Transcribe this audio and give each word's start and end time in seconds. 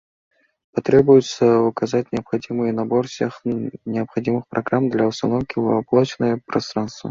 Потребуется 0.71 1.59
указать 1.59 2.11
необходимый 2.11 2.71
набор 2.71 3.05
всех 3.05 3.41
необходимых 3.85 4.47
программ 4.47 4.89
для 4.89 5.05
установки 5.05 5.59
в 5.59 5.65
облачное 5.67 6.41
пространство 6.43 7.09